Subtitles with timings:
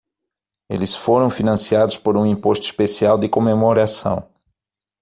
[0.67, 4.27] Eles foram financiados por um imposto especial de comemoração.